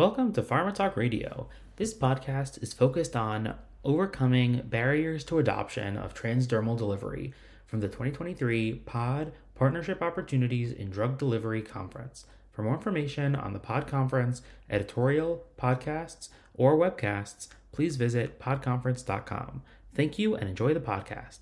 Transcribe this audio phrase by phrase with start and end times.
[0.00, 1.46] Welcome to Pharma Talk Radio.
[1.76, 3.54] This podcast is focused on
[3.84, 7.34] overcoming barriers to adoption of transdermal delivery
[7.66, 12.24] from the 2023 POD Partnership Opportunities in Drug Delivery Conference.
[12.50, 14.40] For more information on the POD conference,
[14.70, 19.60] editorial, podcasts, or webcasts, please visit podconference.com.
[19.94, 21.40] Thank you and enjoy the podcast.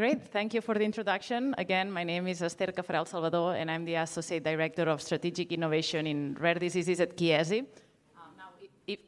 [0.00, 0.22] Great.
[0.32, 1.54] Thank you for the introduction.
[1.58, 6.06] Again, my name is Esther Cafarel Salvador, and I'm the Associate Director of Strategic Innovation
[6.06, 7.66] in Rare Diseases at Chiesi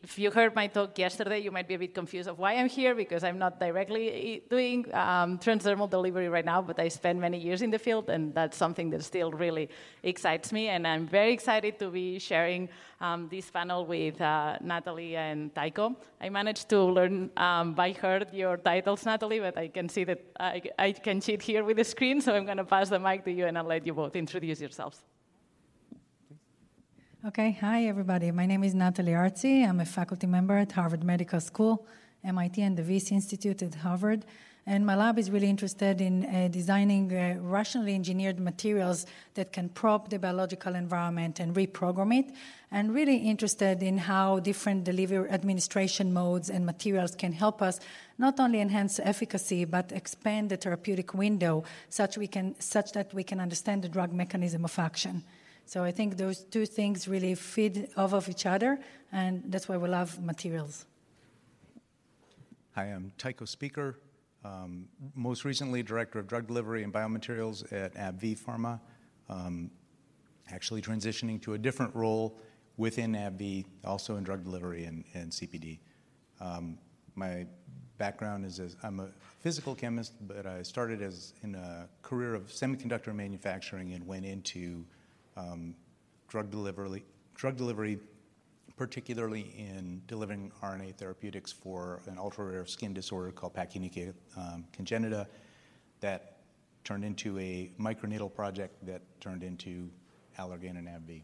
[0.02, 2.68] if you heard my talk yesterday, you might be a bit confused of why I'm
[2.68, 7.38] here because I'm not directly doing um, transdermal delivery right now, but I spent many
[7.38, 9.68] years in the field, and that's something that still really
[10.02, 10.68] excites me.
[10.68, 12.68] And I'm very excited to be sharing
[13.00, 15.96] um, this panel with uh, Natalie and Tycho.
[16.20, 20.20] I managed to learn um, by heart your titles, Natalie, but I can see that
[20.38, 23.24] I, I can cheat here with the screen, so I'm going to pass the mic
[23.24, 25.02] to you and I'll let you both introduce yourselves.
[27.24, 28.32] Okay, hi everybody.
[28.32, 29.64] My name is Natalie Artzi.
[29.64, 31.86] I'm a faculty member at Harvard Medical School,
[32.24, 34.24] MIT, and the Wyss Institute at Harvard.
[34.66, 39.68] And my lab is really interested in uh, designing uh, rationally engineered materials that can
[39.68, 42.34] probe the biological environment and reprogram it,
[42.72, 47.78] and really interested in how different delivery administration modes and materials can help us
[48.18, 53.22] not only enhance efficacy but expand the therapeutic window such, we can, such that we
[53.22, 55.22] can understand the drug mechanism of action.
[55.66, 58.78] So I think those two things really feed off of each other,
[59.10, 60.86] and that's why we love materials.
[62.74, 63.98] Hi, I'm Tycho Speaker,
[64.44, 68.80] um, most recently Director of Drug Delivery and Biomaterials at AbbVie Pharma.
[69.28, 69.70] Um,
[70.50, 72.38] actually transitioning to a different role
[72.76, 75.78] within AbbVie, also in drug delivery and, and CPD.
[76.40, 76.78] Um,
[77.14, 77.46] my
[77.98, 79.08] background is as I'm a
[79.40, 84.84] physical chemist, but I started as in a career of semiconductor manufacturing and went into
[85.36, 85.74] um,
[86.28, 87.98] drug delivery, drug delivery,
[88.76, 95.26] particularly in delivering RNA therapeutics for an ultra rare skin disorder called pachyonychia um, congenita,
[96.00, 96.38] that
[96.84, 99.88] turned into a microneedle project that turned into
[100.38, 101.22] Allergan and AbbVie.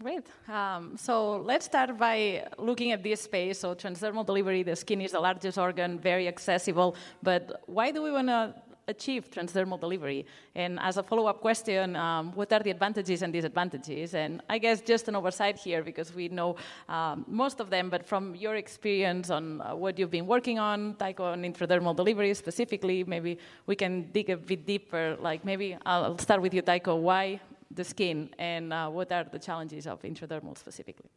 [0.00, 0.26] Great.
[0.48, 3.58] Um, so let's start by looking at this space.
[3.58, 6.94] So transdermal delivery, the skin is the largest organ, very accessible.
[7.20, 8.54] But why do we want to
[8.88, 10.26] achieve transdermal delivery?
[10.54, 14.14] And as a follow-up question, um, what are the advantages and disadvantages?
[14.14, 16.56] And I guess just an oversight here because we know
[16.88, 20.94] um, most of them, but from your experience on uh, what you've been working on,
[20.94, 25.16] Tycho, on intradermal delivery specifically, maybe we can dig a bit deeper.
[25.20, 26.96] Like maybe I'll start with you, Tycho.
[26.96, 27.40] Why
[27.70, 31.10] the skin, and uh, what are the challenges of intradermal specifically?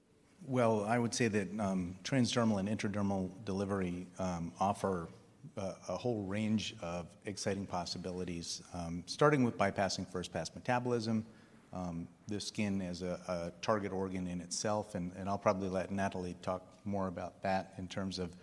[0.48, 5.08] Well, I would say that um, transdermal and intradermal delivery um, offer
[5.57, 11.25] a, whole range of exciting possibilities, um, starting with bypassing first pass metabolism,
[11.73, 16.63] um, the skin as a, target organ in itself, and, I'll probably let Natalie talk
[16.85, 18.35] more about that in terms of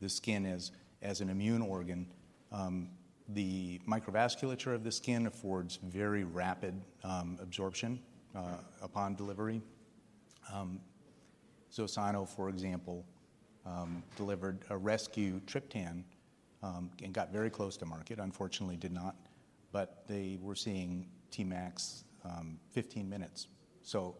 [0.00, 0.72] the skin as,
[1.02, 2.06] as an immune organ.
[2.52, 2.88] Um,
[3.30, 8.00] the microvasculature of the skin affords very rapid absorption
[8.34, 9.60] uh, upon delivery.
[11.72, 13.04] Zosano, for example,
[14.16, 16.04] delivered a rescue triptan
[16.62, 18.18] and got very close to market.
[18.18, 19.14] Unfortunately, did not,
[19.72, 23.46] but they were seeing Tmax um, 15 minutes.
[23.82, 24.16] So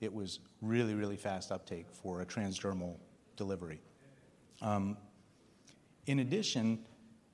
[0.00, 2.96] it was really, really fast uptake for a transdermal
[3.36, 3.80] delivery.
[4.62, 4.96] Um,
[6.06, 6.78] in addition,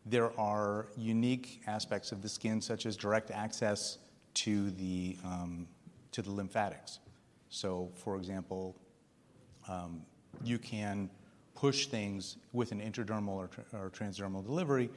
[0.04, 3.98] there are unique aspects of the skin, such as direct access
[4.34, 5.66] to the, um,
[6.12, 7.00] to the lymphatics.
[7.48, 8.76] So, for example,
[9.68, 10.02] um,
[10.44, 11.10] you can
[11.56, 14.90] push things with an intradermal or, tra- or transdermal delivery,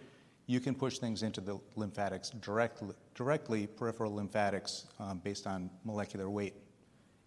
[0.46, 6.30] you can push things into the lymphatics directly, directly peripheral lymphatics um, based on molecular
[6.30, 6.54] weight.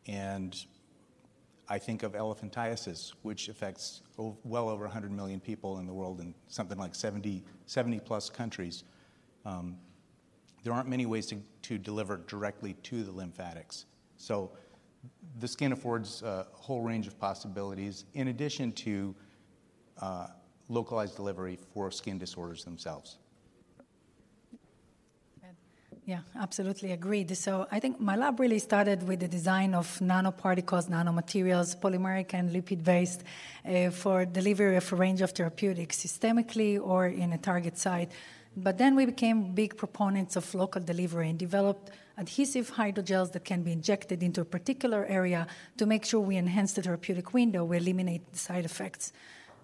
[0.06, 0.56] And
[1.68, 6.34] I think of elephantiasis, which affects well over 100 million people in the world in
[6.48, 8.84] something like 70, 70 plus countries.
[9.46, 9.78] Um,
[10.64, 13.86] there aren't many ways to, to deliver directly to the lymphatics.
[14.16, 14.50] So
[15.40, 19.14] the skin affords a whole range of possibilities in addition to
[20.00, 20.26] uh,
[20.68, 23.18] localized delivery for skin disorders themselves.
[26.04, 27.36] Yeah, absolutely agreed.
[27.36, 32.50] So I think my lab really started with the design of nanoparticles, nanomaterials, polymeric and
[32.50, 33.22] lipid-based
[33.64, 38.10] uh, for delivery of a range of therapeutics, systemically or in a target site.
[38.56, 43.62] But then we became big proponents of local delivery and developed adhesive hydrogels that can
[43.62, 47.76] be injected into a particular area to make sure we enhance the therapeutic window, we
[47.76, 49.12] eliminate the side effects.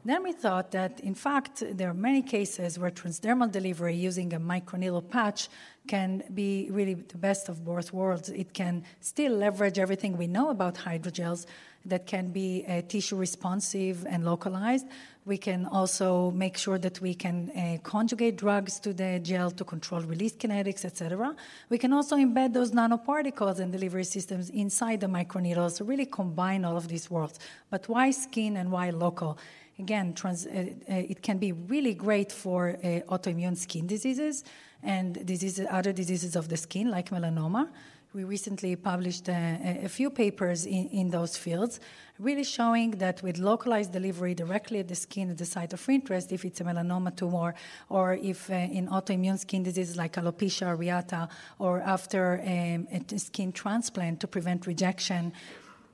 [0.04, 4.40] Then we thought that, in fact, there are many cases where transdermal delivery using a
[4.40, 5.48] microneedle patch
[5.86, 8.28] can be really the best of both worlds.
[8.28, 11.46] It can still leverage everything we know about hydrogels
[11.84, 14.86] that can be uh, tissue responsive and localized.
[15.28, 19.62] We can also make sure that we can uh, conjugate drugs to the gel to
[19.62, 21.36] control release kinetics, etc.
[21.68, 26.64] We can also embed those nanoparticles and delivery systems inside the microneedles to really combine
[26.64, 27.38] all of these worlds.
[27.68, 29.36] But why skin and why local?
[29.78, 34.44] Again, trans, uh, uh it can be really great for uh, autoimmune skin diseases
[34.82, 37.68] and diseases, other diseases of the skin, like melanoma.
[38.14, 41.78] We recently published a, a few papers in, in, those fields,
[42.18, 46.32] really showing that with localized delivery directly at the skin at the site of interest,
[46.32, 47.54] if it's a melanoma tumor,
[47.90, 51.28] or if uh, in autoimmune skin diseases like alopecia areata,
[51.58, 55.30] or after um, a skin transplant to prevent rejection,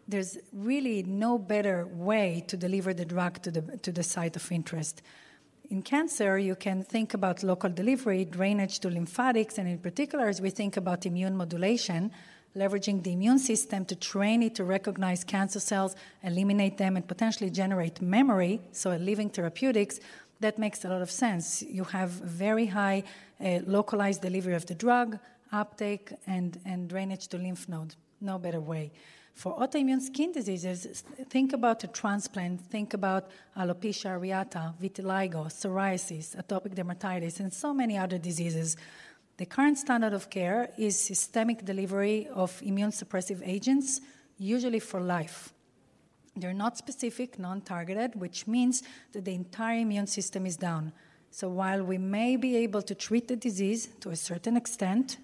[0.06, 4.52] there's really no better way to deliver the drug to the, to the site of
[4.52, 5.02] interest.
[5.70, 10.40] In cancer, you can think about local delivery, drainage to lymphatics, and in particular, as
[10.40, 12.10] we think about immune modulation,
[12.54, 17.50] leveraging the immune system to train it to recognize cancer cells, eliminate them, and potentially
[17.50, 20.00] generate memory, so a living therapeutics,
[20.40, 21.62] that makes a lot of sense.
[21.62, 23.04] You have very high
[23.40, 25.18] uh, localized delivery of the drug,
[25.50, 27.94] uptake, and, and drainage to lymph node.
[28.20, 28.92] No better way.
[29.34, 36.74] For autoimmune skin diseases, think about a transplant, think about alopecia areata, vitiligo, psoriasis, atopic
[36.74, 38.76] dermatitis, and so many other diseases.
[39.36, 44.00] The current standard of care is systemic delivery of immune suppressive agents,
[44.38, 45.52] usually for life.
[46.36, 50.92] They're not specific, non targeted, which means that the entire immune system is down.
[51.32, 55.18] So while we may be able to treat the disease to a certain extent,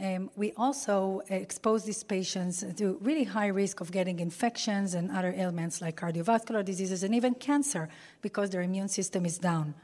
[0.00, 5.34] um, we also expose these patients to really high risk of getting infections and other
[5.36, 7.88] ailments like cardiovascular diseases and even cancer
[8.22, 9.74] because their immune system is down.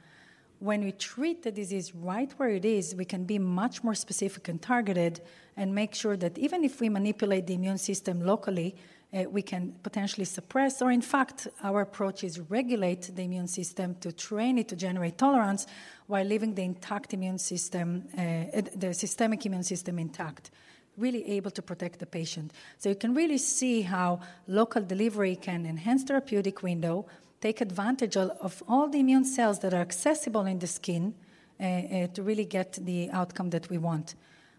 [0.60, 4.48] When we treat the disease right where it is, we can be much more specific
[4.48, 5.20] and targeted
[5.56, 8.76] and make sure that even if we manipulate the immune system locally,
[9.14, 13.94] uh, we can potentially suppress, or in fact, our approach is regulate the immune system
[14.00, 15.66] to train it to generate tolerance
[16.06, 20.50] while leaving the intact immune system, uh, the systemic immune system intact,
[20.96, 22.52] really able to protect the patient.
[22.78, 27.06] So you can really see how local delivery can enhance therapeutic window,
[27.40, 31.14] take advantage of all the immune cells that are accessible in the skin
[31.60, 34.14] uh, uh, to really get the outcome that we want.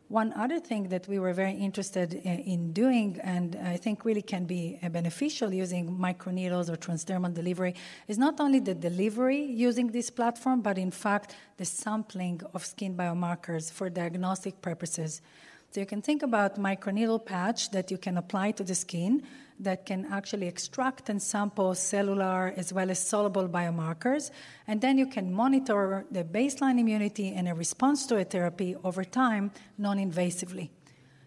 [0.08, 4.22] One other thing that we were very interested eh, in doing, and I think really
[4.22, 7.74] can be eh, beneficial using microneedles or transdermal delivery,
[8.08, 12.96] is not only the delivery using this platform, but in fact the sampling of skin
[12.96, 15.22] biomarkers for diagnostic purposes.
[15.76, 19.24] So you can think about microneedle patch that you can apply to the skin
[19.60, 24.32] that can actually extract and sample cellular as well as soluble biomarkers.
[24.68, 29.04] And then you can monitor the baseline immunity and a response to a therapy over
[29.04, 30.70] time non invasively.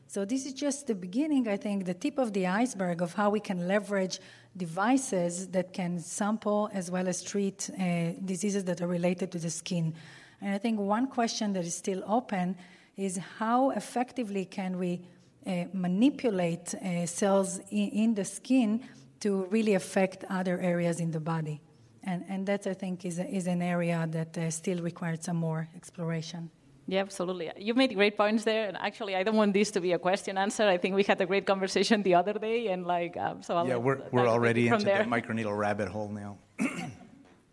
[0.07, 3.29] So, this is just the beginning, I think, the tip of the iceberg of how
[3.29, 4.19] we can leverage
[4.57, 9.51] devices that can sample as well as treat uh, diseases that are related to the
[9.51, 9.93] skin.
[10.41, 12.57] And I think one question that is still open
[12.99, 15.01] is how effectively can we
[15.47, 18.83] uh, manipulate uh, cells in, in, the skin
[19.21, 21.61] to really affect other areas in the body.
[22.03, 25.69] And, and that, I think, is, is an area that uh, still requires some more
[25.77, 26.51] exploration.
[26.87, 27.53] Yeah, absolutely.
[27.57, 30.39] You made great points there, and actually, I don't want this to be a question
[30.39, 30.67] answer.
[30.67, 33.69] I think we had a great conversation the other day, and like, um, so I'll
[33.69, 35.05] yeah, we're we're already into there.
[35.05, 36.39] the microneedle rabbit hole now.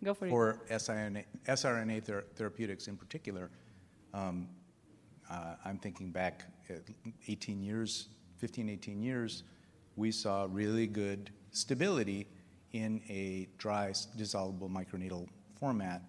[0.03, 0.57] Go for, for it.
[0.69, 3.51] For siRNA, siRNA ther- therapeutics in particular,
[4.13, 4.47] um,
[5.29, 6.43] uh, I'm thinking back
[7.27, 9.43] 18 years, 15, 18 years,
[9.95, 12.27] we saw really good stability
[12.73, 15.27] in a dry dissolvable microneedle
[15.59, 16.01] format.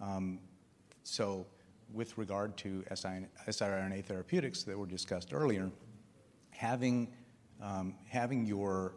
[0.00, 0.38] Um,
[1.02, 1.46] so,
[1.92, 5.70] with regard to siRNA therapeutics that were discussed earlier,
[6.50, 7.08] having
[7.60, 8.94] um, having your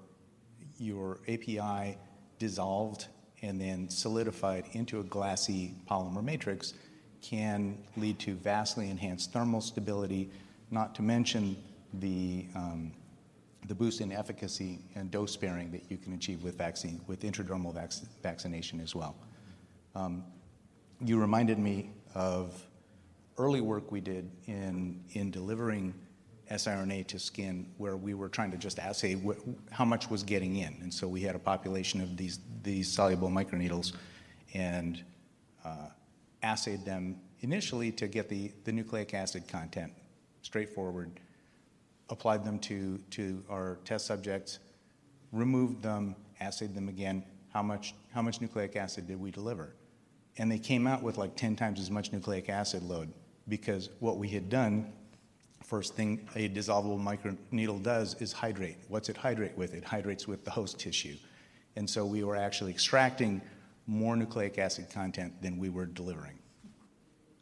[0.78, 1.98] your API
[2.40, 3.08] dissolved
[3.42, 6.74] and then solidified into a glassy polymer matrix
[7.24, 10.30] can lead to vastly enhanced thermal stability,
[10.72, 11.56] not to mention
[11.96, 12.92] the, um,
[13.68, 17.74] the boost in efficacy and dose sparing that you can achieve with vaccine, with intradermal
[17.74, 19.16] vac- vaccination as well.
[19.96, 20.24] Um,
[21.00, 22.62] you reminded me of
[23.38, 25.94] early work we did in, in delivering
[26.52, 29.20] siRNA to skin where we were trying to just assay
[29.72, 30.78] how much was getting in.
[30.82, 33.94] And so we had a population of these, these soluble microneedles
[34.54, 35.02] and
[35.66, 35.88] uh,
[36.44, 39.92] assayed them initially to get the, the nucleic acid content,
[40.42, 41.20] straightforward,
[42.10, 44.60] applied them to, to our test subjects,
[45.32, 47.24] removed them, assayed them again.
[47.54, 49.74] How much, how much nucleic acid did we deliver?
[50.38, 53.14] And they came out with like 10 times as much nucleic acid load
[53.48, 54.92] because what we had done,
[55.64, 58.78] first thing a dissolvable microneedle does is hydrate.
[58.88, 59.74] What's it hydrate with?
[59.74, 61.16] It hydrates with the host tissue.
[61.76, 63.42] And so we were actually extracting
[63.88, 66.40] more nucleic acid content than we were delivering.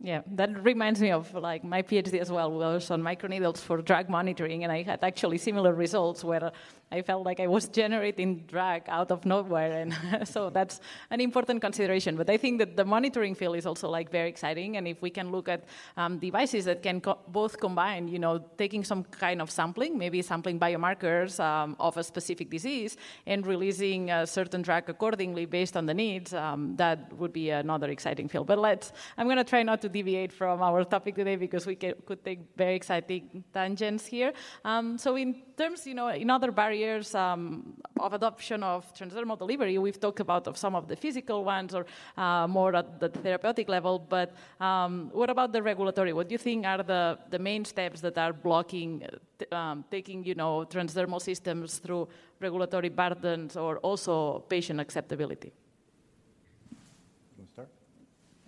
[0.03, 4.09] Yeah, that reminds me of like my PhD as well was on microneedles for drug
[4.09, 6.51] monitoring, and I had actually similar results where
[6.91, 10.81] I felt like I was generating drug out of nowhere, and so that's
[11.11, 12.15] an important consideration.
[12.15, 15.11] But I think that the monitoring field is also like very exciting, and if we
[15.11, 15.65] can look at
[15.97, 20.23] um, devices that can co- both combine, you know, taking some kind of sampling, maybe
[20.23, 25.85] sampling biomarkers um, of a specific disease, and releasing a certain drug accordingly based on
[25.85, 28.47] the needs, um, that would be another exciting field.
[28.47, 31.75] But let's, I'm going to try not to deviate from our topic today because we
[31.75, 34.33] could take very exciting tangents here.
[34.65, 39.77] Um, so in terms, you know, in other barriers um, of adoption of transdermal delivery,
[39.77, 41.85] we've talked about of some of the physical ones or
[42.17, 43.99] uh, more at the therapeutic level.
[43.99, 46.13] But um, what about the regulatory?
[46.13, 49.03] What do you think are the, the main steps that are blocking
[49.51, 52.07] uh, um, taking, you know, transdermal systems through
[52.39, 55.51] regulatory burdens or also patient acceptability?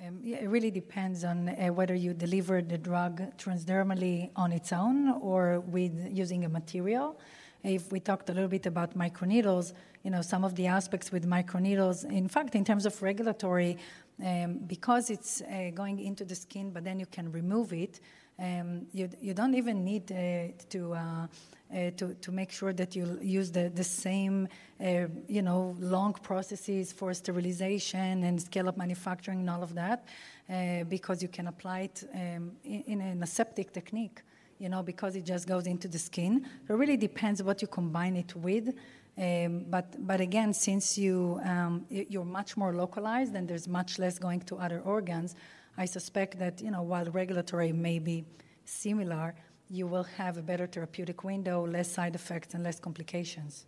[0.05, 4.74] Um, yeah, it really depends on uh, whether you deliver the drug transdermally on its
[4.74, 7.17] own or with using a material.
[7.63, 9.72] If we talked a little bit about microneedles,
[10.03, 13.77] you know, some of the aspects with microneedles, in fact, in terms of regulatory,
[14.25, 18.01] um, because it's uh, going into the skin, but then you can remove it,
[18.43, 21.27] um, you, you don't even need uh, to uh,
[21.73, 24.47] uh, to, to make sure that you use the, the same,
[24.79, 30.05] uh, you know, long processes for sterilization and scale-up manufacturing and all of that,
[30.51, 34.21] uh, because you can apply it um, in, in, an aseptic technique,
[34.59, 36.45] you know, because it just goes into the skin.
[36.69, 38.75] It really depends what you combine it with.
[39.17, 44.19] Um, but, but again, since you, um, you're much more localized and there's much less
[44.19, 45.35] going to other organs,
[45.77, 48.25] I suspect that, you know, while regulatory may be
[48.65, 49.36] similar,
[49.70, 53.65] you will have a better therapeutic window, less side effects, and less complications.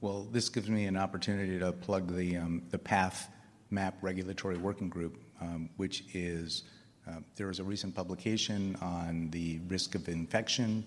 [0.00, 3.28] Well, this gives me an opportunity to plug the, um, the PATH
[3.70, 6.64] MAP Regulatory Working Group, um, which is
[7.08, 10.84] uh, there is a recent publication on the risk of infection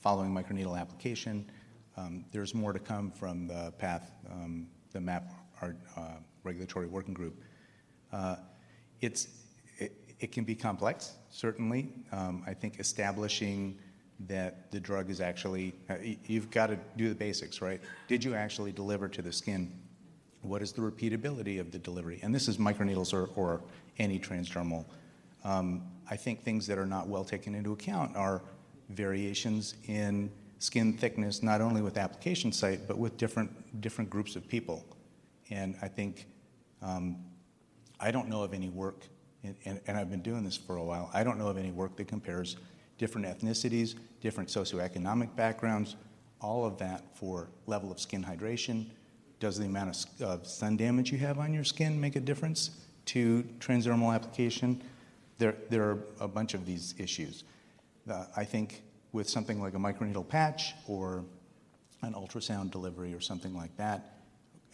[0.00, 1.48] following microneedle application.
[1.96, 5.32] Um, there's more to come from the PATH, um, the MAP
[5.62, 6.02] our, uh,
[6.44, 7.40] Regulatory Working Group.
[8.12, 8.36] Uh,
[9.00, 9.28] it's
[10.18, 11.92] it can be complex, certainly.
[12.12, 13.78] Um, I think establishing
[14.20, 17.80] that the drug is actually, uh, you've got to do the basics, right?
[18.08, 19.70] Did you actually deliver to the skin?
[20.40, 22.20] What is the repeatability of the delivery?
[22.22, 23.60] And this is microneedles or, or
[23.98, 24.86] any transdermal.
[25.44, 28.42] Um, I think things that are not well taken into account are
[28.88, 34.48] variations in skin thickness, not only with application site, but with different, different groups of
[34.48, 34.84] people.
[35.50, 36.26] And I think
[36.80, 37.18] um,
[37.98, 39.04] I don't know of any work
[39.64, 41.96] and, and, I've been doing this for a while, I don't know of any work
[41.96, 42.56] that compares
[42.98, 45.96] different ethnicities, different socioeconomic backgrounds,
[46.40, 48.86] all of that for level of skin hydration.
[49.38, 52.70] Does the amount of sun damage you have on your skin make a difference
[53.06, 54.82] to transdermal application?
[55.38, 57.44] There, there are a bunch of these issues.
[58.10, 61.24] Uh, I think with something like a microneedle patch or
[62.02, 64.18] an ultrasound delivery or something like that,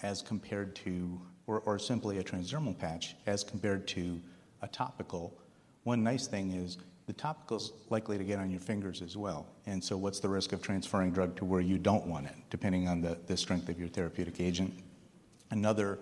[0.03, 4.21] as compared to, or, or simply a transdermal patch, as compared to
[4.63, 5.37] a topical,
[5.85, 9.47] one nice thing is the topical is likely to get on your fingers as well.
[9.67, 12.89] And so, what's the risk of transferring drug to where you don't want it, depending
[12.89, 14.73] on the, the strength of your therapeutic agent?
[15.51, 15.99] Another,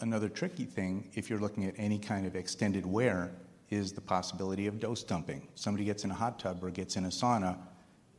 [0.00, 3.32] another tricky thing, if you're looking at any kind of extended wear,
[3.70, 5.48] is the possibility of dose dumping.
[5.56, 7.56] Somebody gets in a hot tub or gets in a sauna,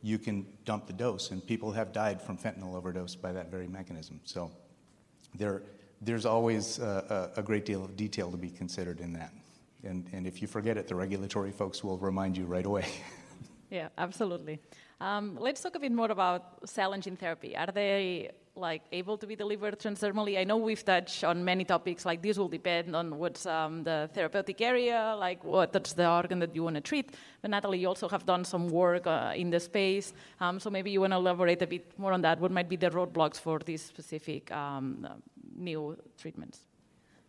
[0.02, 3.66] you can dump the dose, and people have died from fentanyl overdose by that very
[3.66, 4.20] mechanism.
[4.24, 4.50] So,
[5.34, 5.62] there
[6.00, 9.32] there's always a, a, great deal of detail to be considered in that.
[9.82, 12.86] And, and if you forget it, the regulatory folks will remind you right away.
[13.70, 14.60] yeah, absolutely.
[15.00, 17.56] Um, let's talk a bit more about cell and gene therapy.
[17.56, 20.38] Are they like able to be delivered transdermally?
[20.38, 22.06] I know we've touched on many topics.
[22.06, 26.54] Like this will depend on what's um, the therapeutic area, like what's the organ that
[26.54, 27.14] you want to treat.
[27.42, 30.14] But Natalie, you also have done some work uh, in the space.
[30.40, 32.40] Um, so maybe you want to elaborate a bit more on that.
[32.40, 35.06] What might be the roadblocks for this specific um,
[35.56, 36.60] new treatments?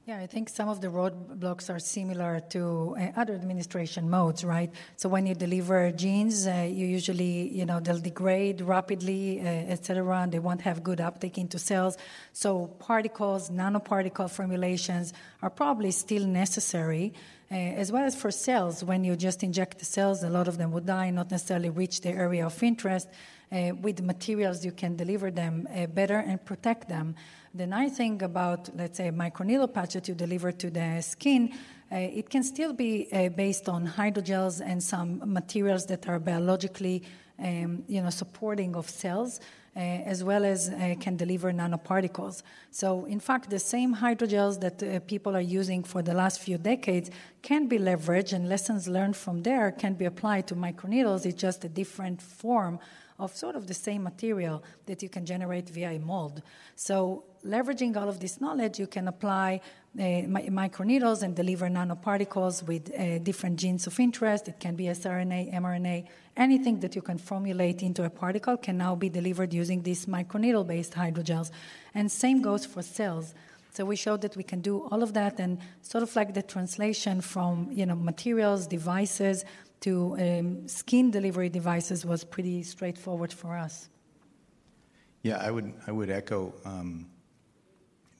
[0.05, 4.71] Yeah, I think some of the roadblocks are similar to uh, other administration modes, right?
[4.95, 9.85] So when you deliver genes, uh, you usually, you know, they'll degrade rapidly, uh, et
[9.85, 11.97] cetera, and they won't have good uptake into cells.
[12.31, 17.13] So particles, nanoparticle formulations are probably still necessary.
[17.51, 20.57] Uh, as well as for cells, when you just inject the cells, a lot of
[20.57, 23.09] them would die, not necessarily reach the area of interest.
[23.49, 27.15] Uh, with materials, you can deliver them uh, better and protect them.
[27.55, 31.53] The nice thing about, let's say, microneedle patch that you deliver to the skin,
[31.89, 37.03] uh, it can still be uh, based on hydrogels and some materials that are biologically,
[37.39, 39.39] um, you know, supporting of cells.
[39.77, 42.41] uh, as well as uh, can deliver nanoparticles.
[42.71, 47.11] So, in fact, the same hydrogels that people are using for the last few decades
[47.43, 51.27] can be leveraged, and lessons learned from there can be applied to microneedles.
[51.27, 52.79] It's just a different form
[53.19, 56.41] of sort of the same material that you can generate via a mold.
[56.75, 59.61] So, leveraging all of this knowledge, you can apply
[59.97, 64.47] uh, microneedles and deliver nanoparticles with uh, different genes of interest.
[64.47, 68.95] It can be siRNA, mRNA, anything that you can formulate into a particle can now
[68.95, 71.49] be delivered using these microneedle based hydrogels.
[71.95, 73.33] And same goes for cells.
[73.71, 76.41] So we showed that we can do all of that and sort of like the
[76.41, 79.45] translation from you know materials, devices
[79.81, 83.89] to um, skin delivery devices was pretty straightforward for us.
[85.23, 87.07] Yeah, I would I would echo um,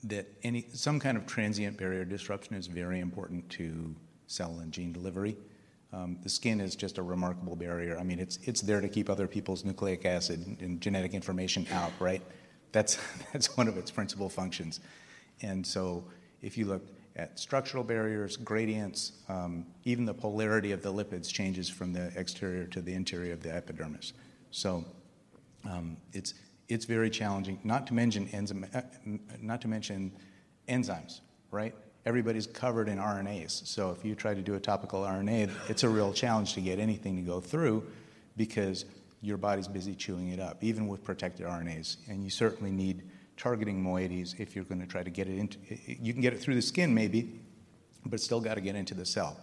[0.04, 3.96] that any some kind of transient barrier disruption is very important to
[4.28, 5.38] cell and gene delivery.
[5.94, 7.98] Um, the skin is just a remarkable barrier.
[7.98, 11.94] I mean, it's it's there to keep other people's nucleic acid and genetic information out,
[12.00, 12.22] right?
[12.72, 12.98] That's
[13.34, 14.80] that's one of its principal functions.
[15.42, 16.04] And so,
[16.42, 16.84] if you look
[17.18, 22.66] at structural barriers, gradients, um, even the polarity of the lipids changes from the exterior
[22.66, 24.14] to the interior of the epidermis.
[24.52, 24.86] So,
[25.66, 26.36] um, it's
[26.70, 27.60] it's very challenging.
[27.64, 28.82] Not to mention enzyme, uh,
[29.42, 30.12] not to mention
[30.68, 31.22] enzymes,
[31.52, 31.74] right?
[32.06, 33.66] Everybody's covered in RNAs.
[33.68, 36.80] So if you try to do a topical RNA, it's a real challenge to get
[36.80, 37.86] anything to go through
[38.38, 38.86] because
[39.22, 41.98] your body's busy chewing it up, even with protected RNAs.
[42.08, 43.04] And you certainly need
[43.38, 45.58] targeting moieties if you're going to try to get it into.
[45.88, 47.40] You can get it through the skin maybe,
[48.06, 49.40] but still got to get into the cell,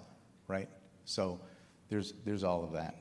[0.49, 0.69] right?
[1.05, 1.41] So
[1.89, 2.97] there's there's all of that.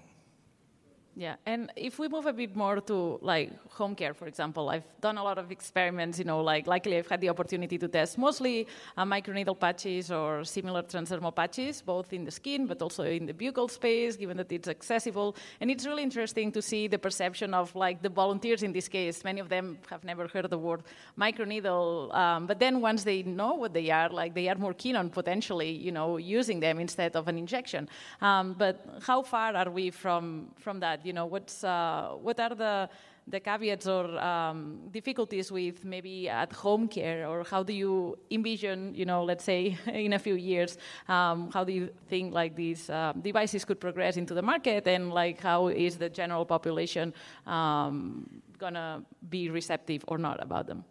[1.15, 4.99] Yeah, and if we move a bit more to like home care, for example, I've
[4.99, 6.17] done a lot of experiments.
[6.17, 8.67] You know, like luckily I've had the opportunity to test mostly
[8.97, 13.33] uh, microneedle patches or similar transdermal patches, both in the skin but also in the
[13.33, 15.35] buccal space, given that it's accessible.
[15.61, 19.23] And it's really interesting to see the perception of like the volunteers in this case.
[19.23, 20.81] Many of them have never heard the word
[21.19, 24.95] microneedle, um, but then once they know what they are, like they are more keen
[24.95, 27.87] on potentially, you know, using them instead of an injection.
[28.19, 31.02] Um, but how far are we from from that?
[31.05, 32.89] You know, what's uh, what are the
[33.27, 38.93] the caveats or um, difficulties with maybe at home care, or how do you envision,
[38.93, 42.89] you know, let's say in a few years, um, how do you think like these
[42.89, 47.13] uh, devices could progress into the market, and like how is the general population
[47.47, 50.83] um, gonna be receptive or not about them?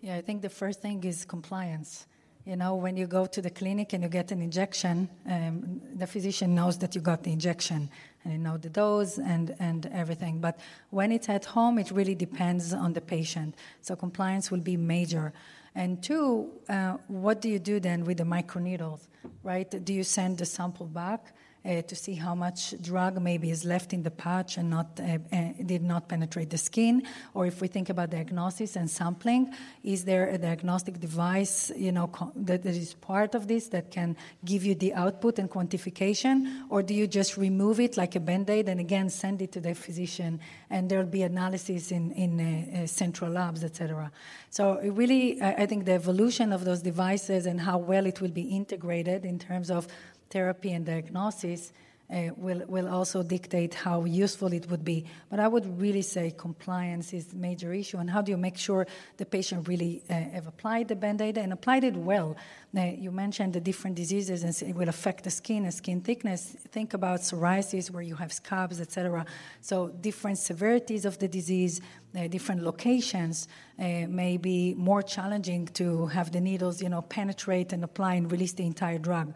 [0.00, 2.06] Yeah, I think the first thing is compliance.
[2.44, 6.06] You know, when you go to the clinic and you get an injection, um, the
[6.06, 7.88] physician knows that you got the injection
[8.22, 10.40] and you know the dose and, and everything.
[10.40, 13.54] But when it's at home, it really depends on the patient.
[13.80, 15.32] So compliance will be major.
[15.74, 19.08] And two, uh, what do you do then with the microneedles,
[19.42, 19.68] right?
[19.82, 21.34] Do you send the sample back?
[21.64, 25.18] Uh, to see how much drug maybe is left in the patch and not uh,
[25.32, 27.02] uh, did not penetrate the skin.
[27.32, 32.10] Or if we think about diagnosis and sampling, is there a diagnostic device, you know,
[32.36, 36.82] that, that is part of this that can give you the output and quantification, or
[36.82, 40.40] do you just remove it like a band-aid and again send it to the physician
[40.70, 44.10] and there'll be analysis in in uh, uh, central labs, etc.
[44.50, 48.30] So really, I, I think the evolution of those devices and how well it will
[48.30, 49.88] be integrated in terms of
[50.34, 51.72] therapy and diagnosis
[52.12, 55.04] uh, will, will also dictate how useful it would be.
[55.30, 57.98] But I would really say compliance is a major issue.
[57.98, 61.52] And how do you make sure the patient really uh, have applied the band-aid and
[61.52, 62.36] applied it well?
[62.76, 66.56] Uh, you mentioned the different diseases and it will affect the skin and skin thickness.
[66.70, 69.24] Think about psoriasis where you have scabs, etc.
[69.60, 71.80] So different severities of the disease,
[72.16, 77.72] uh, different locations uh, may be more challenging to have the needles, you know, penetrate
[77.72, 79.32] and apply and release the entire drug.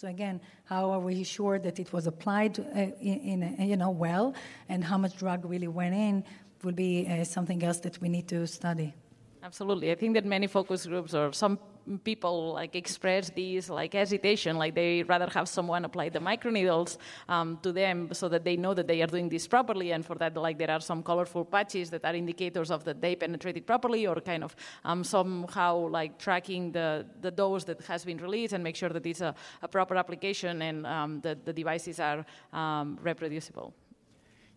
[0.00, 2.62] So again, how are we sure that it was applied uh,
[3.02, 4.32] in, in, you know well,
[4.70, 6.24] and how much drug really went in
[6.64, 8.94] will be uh, something else that we need to study.
[9.42, 11.58] Absolutely, I think that many focus groups or some
[12.04, 17.58] people like express these like hesitation, like they rather have someone apply the microneedles um,
[17.62, 20.36] to them so that they know that they are doing this properly, and for that
[20.36, 24.16] like there are some colorful patches that are indicators of that they penetrated properly, or
[24.20, 28.76] kind of um, somehow like tracking the the dose that has been released and make
[28.76, 33.74] sure that it's a, a proper application and um, that the devices are um, reproducible.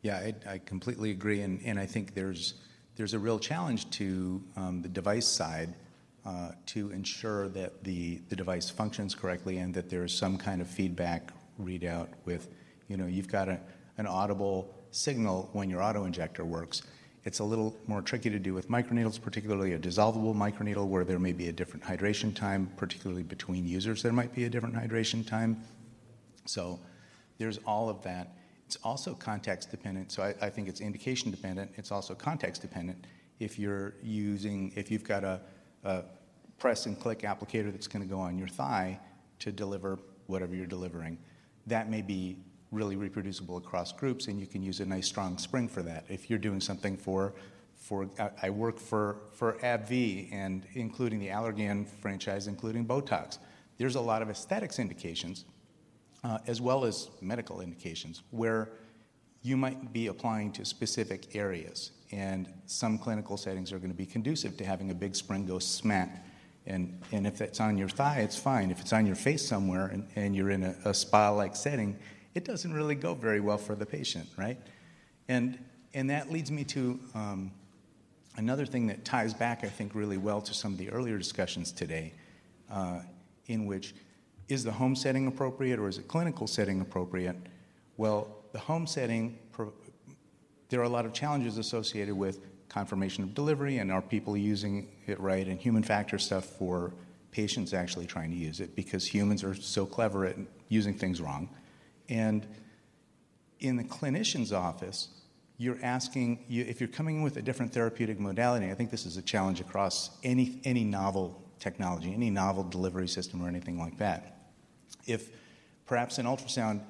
[0.02, 2.56] Yeah, I, I, completely agree, and, and I think there's
[2.96, 5.74] there's a real challenge to um, the device side
[6.26, 11.34] Uh, to ensure that the, device functions correctly and that there's some kind of feedback
[11.62, 12.48] readout with,
[12.88, 16.84] you know, you've got an audible signal when your auto injector works.
[17.26, 21.20] It's a little more tricky to do with microneedles, particularly a dissolvable microneedle where there
[21.20, 25.28] may be a different hydration time, particularly between users, there might be a different hydration
[25.28, 25.62] time.
[26.46, 26.80] So
[27.38, 28.38] there's all of that.
[28.66, 30.12] It's also context dependent.
[30.14, 31.72] So I think it's indication dependent.
[31.76, 33.06] It's also context dependent.
[33.42, 35.42] If you're using, if you've got a,
[35.84, 36.04] a
[36.58, 39.00] press and click applicator that's going to go on your thigh
[39.40, 41.18] to deliver whatever you're delivering,
[41.68, 42.38] that may be
[42.72, 46.06] really reproducible across groups, and you can use a nice strong spring for that.
[46.10, 47.34] If you're doing something for,
[47.76, 48.10] for
[48.42, 53.38] I work for, for AbbVie and including the Allergan franchise, including Botox.
[53.78, 55.46] There's a lot of aesthetics indications,
[56.24, 58.70] uh, as well as medical indications, where
[59.42, 61.92] you might be applying to specific areas.
[62.14, 65.58] And some clinical settings are going to be conducive to having a big spring go
[65.58, 66.24] smack.
[66.68, 68.70] And, and if it's on your thigh, it's fine.
[68.70, 71.98] If it's on your face somewhere and, and you're in a, a spa like setting,
[72.36, 74.60] it doesn't really go very well for the patient, right?
[75.28, 75.58] And,
[75.96, 77.52] and that leads me to um,
[78.38, 81.72] another thing that ties back, I think, really well to some of the earlier discussions
[81.72, 82.14] today,
[82.72, 83.00] uh,
[83.48, 83.96] in which
[84.50, 87.38] is the home setting appropriate or is it clinical setting appropriate?
[87.98, 89.40] Well, the home setting,
[90.74, 94.88] there are a lot of challenges associated with confirmation of delivery and are people using
[95.06, 96.92] it right and human factor stuff for
[97.30, 100.36] patients actually trying to use it because humans are so clever at
[100.70, 101.48] using things wrong.
[102.10, 102.48] And
[103.60, 105.10] in the clinician's office,
[105.60, 109.16] you're asking, you, if you're coming with a different therapeutic modality, I think this is
[109.16, 114.50] a challenge across any, any novel technology, any novel delivery system or anything like that.
[115.06, 115.30] If
[115.86, 116.82] perhaps an ultrasound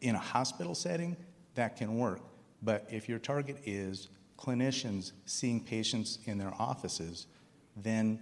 [0.00, 1.16] in a hospital setting,
[1.56, 2.20] that can work.
[2.62, 7.26] But if your target is clinicians seeing patients in their offices,
[7.76, 8.20] then,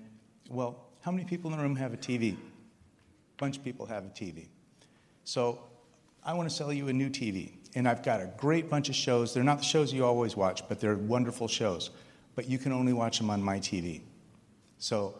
[0.48, 2.34] well, how many people in the room have a TV?
[2.34, 2.36] A
[3.36, 4.48] bunch of people have a TV.
[5.24, 5.60] So
[6.24, 7.52] I want to sell you a new TV.
[7.74, 9.32] And I've got a great bunch of shows.
[9.32, 11.90] They're not the shows you always watch, but they're wonderful shows.
[12.34, 14.00] But you can only watch them on my TV.
[14.78, 15.14] So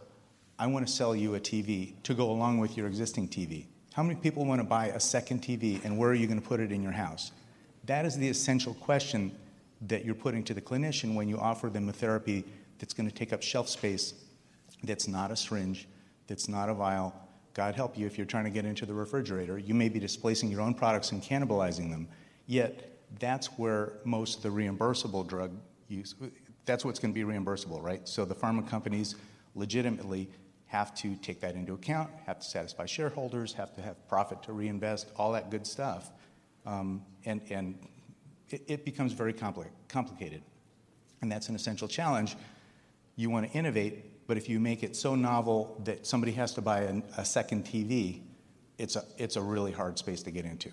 [0.59, 3.66] I want to sell you a TV to go along with your existing TV.
[3.92, 6.46] How many people want to buy a second TV and where are you going to
[6.46, 7.33] put it in your house?
[7.85, 9.33] That is the essential question
[9.83, 12.45] that you're putting to the clinician when you offer them a therapy
[12.79, 14.14] that's going to take up shelf space,
[14.83, 15.88] that's not a syringe,
[16.27, 17.14] that's not a vial,
[17.55, 19.59] God help you if you're trying to get into the refrigerator.
[19.59, 22.09] You may be displacing your own products and cannibalizing them.
[22.47, 25.53] Yet, that's where most of the reimbursable drug
[25.88, 26.14] use,
[26.64, 28.07] that's what's going to be reimbursable, right?
[28.09, 29.16] So the pharma companies
[29.55, 30.31] legitimately
[30.66, 34.53] have to take that into account, have to satisfy shareholders, have to have profit to
[34.53, 36.12] reinvest, all that good stuff.
[36.66, 37.79] Um, and and
[38.51, 40.42] it, it becomes very compli- complicated.
[41.23, 42.37] And that's an essential challenge.
[43.16, 46.62] You want to innovate, but if you make it so novel that somebody has to
[46.62, 48.23] buy a, a second TV,
[48.79, 50.70] it's a, it's a really hard space to get into.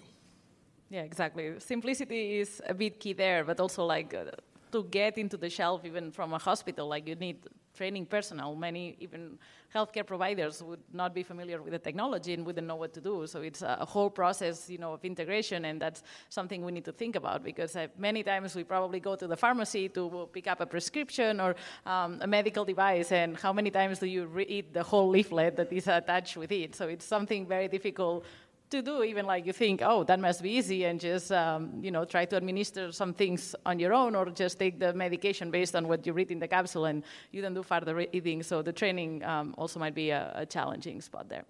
[0.89, 1.59] Yeah, exactly.
[1.59, 4.31] Simplicity is a bit key there, but also like uh,
[4.71, 7.39] to get into the shelf even from a hospital, like you need
[7.77, 8.55] training personnel.
[8.55, 9.37] Many even
[9.73, 13.27] healthcare providers would not be familiar with the technology and wouldn't know what to do.
[13.27, 16.91] So it's a whole process, you know, of integration, and that's something we need to
[16.91, 20.59] think about because uh, many times we probably go to the pharmacy to pick up
[20.61, 24.83] a prescription or um, a medical device, and how many times do you read the
[24.83, 26.75] whole leaflet that is attached with it?
[26.75, 28.25] So it's something very difficult
[28.69, 31.91] to do even like you think oh that must be easy and just um, you
[31.91, 35.75] know try to administer some things on your own or just take the medication based
[35.75, 38.43] on what you read in the capsule and you don't do further reading.
[38.43, 41.45] So the training um, also might be a, a challenging spot there.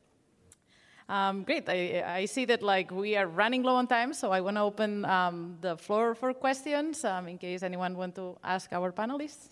[1.09, 1.69] Um, great.
[1.69, 4.61] I, I, see that like we are running low on time so i want to
[4.61, 9.47] open um, the floor for questions um, in case anyone want to ask our panelists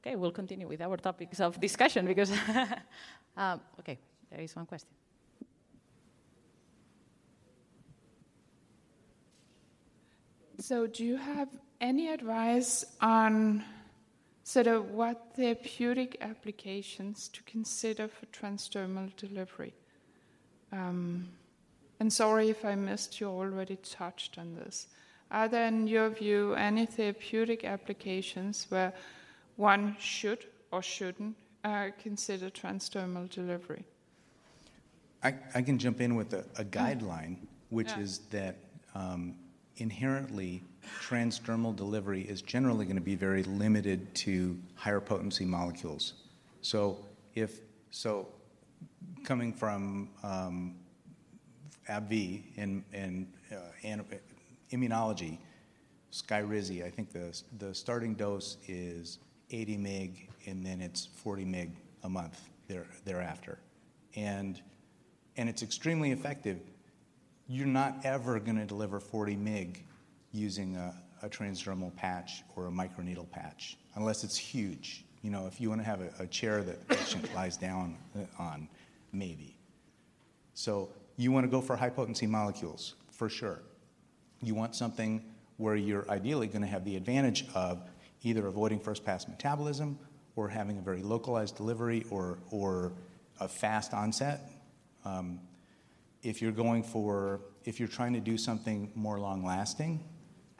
[0.00, 2.32] Okay, we'll continue with our topics of discussion because,
[3.36, 3.98] um, okay,
[4.30, 4.88] there is one question.
[10.58, 11.48] So, do you have
[11.80, 13.62] any advice on
[14.44, 19.74] sort of what therapeutic applications to consider for transdermal delivery?
[20.72, 21.28] Um,
[21.98, 24.86] and sorry if I missed you already touched on this.
[25.30, 28.94] Are there, in your view, any therapeutic applications where
[29.60, 33.84] one should or shouldn't uh, consider transdermal delivery?
[35.22, 37.36] I, I, can jump in with a, a guideline,
[37.68, 38.00] which yeah.
[38.00, 38.56] is that
[38.94, 39.34] um,
[39.76, 40.62] inherently
[41.02, 46.14] transdermal delivery is generally going to be very limited to higher potency molecules.
[46.62, 46.96] So
[47.34, 48.28] if so,
[49.24, 50.76] coming from um,
[51.86, 53.56] AbbVie in, in uh,
[54.72, 55.36] immunology,
[56.12, 59.18] Skyrizi, I think the the starting dose is
[59.50, 62.40] 80 meg, and then it's 40 meg a month
[63.04, 63.58] thereafter.
[64.16, 64.60] And,
[65.48, 66.60] it's extremely effective.
[67.48, 69.84] You're not ever going to deliver 40 meg
[70.32, 70.94] using a,
[71.28, 75.04] transdermal patch or a microneedle patch, unless it's huge.
[75.22, 78.42] You know, if you want to have a, chair that the patient lies down uh,
[78.42, 78.68] on,
[79.12, 79.56] maybe.
[80.54, 83.60] So you want to go for high potency molecules, for sure.
[84.42, 85.22] You want something
[85.58, 87.82] where you're ideally going to have the advantage of
[88.22, 89.98] either avoiding first pass metabolism
[90.36, 92.92] or having a very localized delivery or, or
[93.40, 94.50] a fast onset.
[95.04, 95.40] Um,
[96.22, 100.02] if you're going for, if you're trying to do something more long lasting,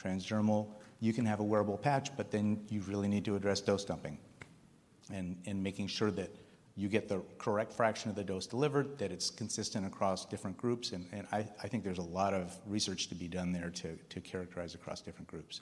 [0.02, 0.68] transdermal,
[1.00, 4.18] you can have a wearable patch, but then you really need to address dose dumping
[5.12, 6.30] and, and making sure that
[6.76, 10.92] you get the correct fraction of the dose delivered, that it's consistent across different groups.
[10.92, 15.00] And, I, think there's a lot of research to be done there to characterize across
[15.02, 15.60] different groups.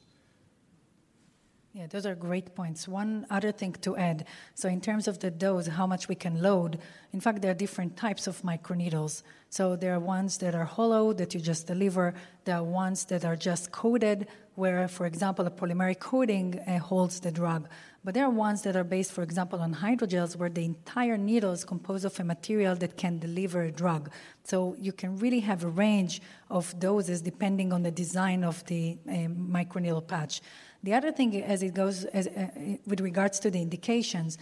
[1.78, 2.88] Yeah, those are great points.
[2.88, 4.24] One other thing to add
[4.56, 6.80] so, in terms of the dose, how much we can load,
[7.12, 9.22] in fact, there are different types of microneedles.
[9.48, 12.14] So, there are ones that are hollow that you just deliver,
[12.44, 17.20] there are ones that are just coated, where, for example, a polymeric coating uh, holds
[17.20, 17.68] the drug.
[18.04, 21.52] But there are ones that are based, for example, on hydrogels, where the entire needle
[21.52, 24.10] is composed of a material that can deliver a drug.
[24.42, 28.98] So, you can really have a range of doses depending on the design of the
[29.08, 30.40] uh, microneedle patch.
[30.82, 32.48] The other thing, as it goes as, uh,
[32.86, 34.38] with regards to the indications,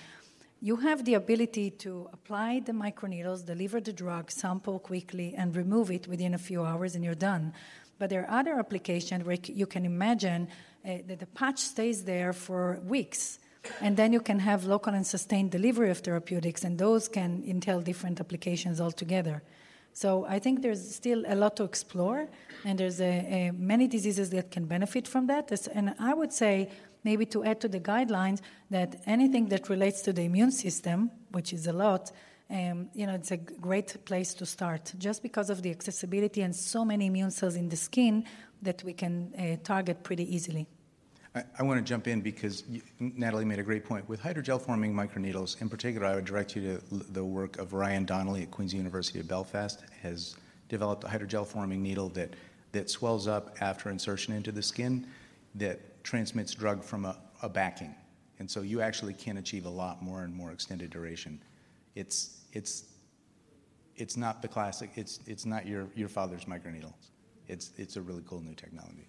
[0.61, 5.91] you have the ability to apply the microneedles, deliver the drug, sample quickly, and remove
[5.91, 7.53] it within a few hours, and you're done.
[7.99, 10.49] But there are other applications where you can imagine
[10.85, 13.39] uh, that the patch stays there for weeks.
[13.81, 17.81] And then you can have local and sustained delivery of therapeutics, and those can entail
[17.81, 19.43] different applications altogether.
[19.97, 22.29] So I think there's still a lot to explore,
[22.67, 25.51] and there's a, a many diseases that can benefit from that.
[25.73, 26.69] And I would say
[27.03, 31.55] maybe to add to the guidelines that anything that relates to the immune system, which
[31.55, 32.13] is a lot,
[32.51, 36.55] um, you know, it's a great place to start just because of the accessibility and
[36.55, 38.27] so many immune cells in the skin
[38.61, 40.67] that we can uh, target pretty easily.
[41.59, 42.65] I, want to jump in because
[42.99, 44.09] Natalie made a great point.
[44.09, 48.07] With hydrogel forming microneedles, in particular, I would direct you to the work of Ryan
[48.07, 50.37] Donnelly at Queen's University of Belfast, has
[50.69, 52.31] developed a hydrogel forming needle that,
[52.73, 55.07] that swells up after insertion into the skin
[55.57, 57.95] that transmits drug from a, a backing.
[58.39, 61.41] And so you actually can achieve a lot more and more extended duration.
[61.95, 62.85] It's, it's,
[63.97, 67.11] it's not the classic, it's, it's not your, your father's microneedles.
[67.47, 69.07] It's, it's a really cool new technology.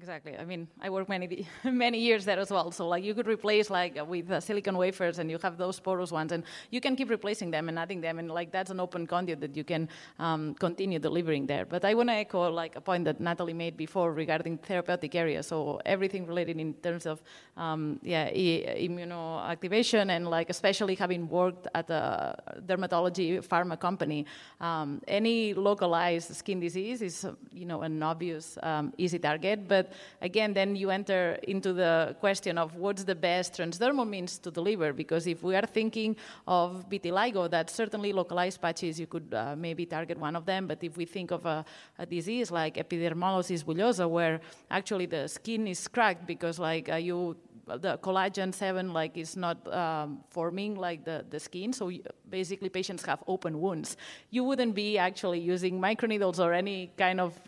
[0.00, 0.34] Exactly.
[0.38, 2.70] I mean, I worked many many years there as well.
[2.72, 6.10] So like you could replace like with uh, silicon wafers, and you have those porous
[6.10, 9.06] ones, and you can keep replacing them and adding them, and like that's an open
[9.06, 11.66] conduit that you can um, continue delivering there.
[11.66, 15.48] But I want to echo like a point that Natalie made before regarding therapeutic areas.
[15.48, 17.20] So everything related in terms of
[17.58, 22.36] um, yeah e- immunoactivation, and like especially having worked at a
[22.66, 24.24] dermatology pharma company,
[24.60, 29.89] um, any localized skin disease is you know an obvious um, easy target, but
[30.20, 34.92] again, then you enter into the question of what's the best transdermal means to deliver.
[34.92, 39.86] Because if we are thinking of vitiligo, that certainly localized patches, you could uh, maybe
[39.86, 40.66] target one of them.
[40.66, 41.64] But if we think of a,
[41.98, 47.36] a, disease like epidermolysis bullosa, where actually the skin is cracked because like uh, you
[47.78, 51.90] the collagen 7 like is not um, forming like the, the skin so
[52.28, 53.96] basically patients have open wounds
[54.30, 57.38] you wouldn't be actually using microneedles or any kind of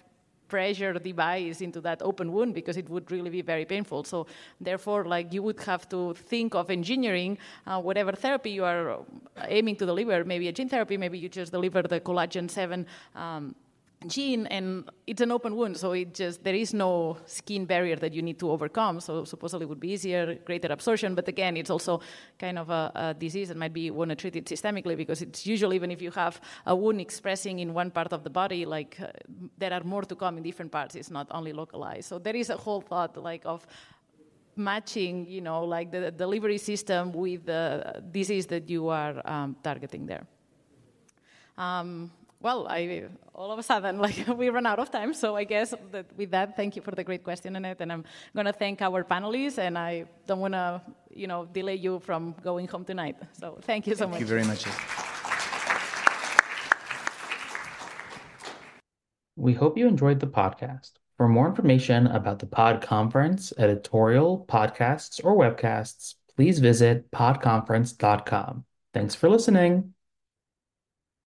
[0.52, 4.04] pressure device into that open wound because it would really be very painful.
[4.12, 4.18] So
[4.68, 6.00] therefore, like you would have to
[6.32, 7.32] think of engineering
[7.66, 8.98] uh, whatever therapy you are
[9.58, 10.16] aiming to deliver.
[10.32, 12.80] Maybe a gene therapy, maybe you just deliver the collagen seven.
[13.24, 13.54] Um,
[14.06, 18.12] gene and it's an open wound so it just there is no skin barrier that
[18.12, 21.70] you need to overcome so supposedly it would be easier greater absorption but again it's
[21.70, 22.00] also
[22.38, 25.46] kind of a, a disease that might be want to treat it systemically because it's
[25.46, 28.96] usually even if you have a wound expressing in one part of the body like
[29.00, 29.06] uh,
[29.58, 32.08] there are more to come in different parts it's not only localized.
[32.08, 33.66] So there is a whole thought like of
[34.56, 40.06] matching you know like the delivery system with the disease that you are um, targeting
[40.06, 40.26] there.
[41.56, 42.10] Um,
[42.42, 45.14] well, I, all of a sudden, like we run out of time.
[45.14, 47.80] So I guess that with that, thank you for the great question, Annette.
[47.80, 49.58] And I'm going to thank our panelists.
[49.58, 53.16] And I don't want to, you know, delay you from going home tonight.
[53.38, 54.18] So thank you so thank much.
[54.18, 54.66] Thank you very much.
[59.36, 60.92] We hope you enjoyed the podcast.
[61.16, 68.64] For more information about the Pod Conference, editorial, podcasts, or webcasts, please visit podconference.com.
[68.92, 69.94] Thanks for listening.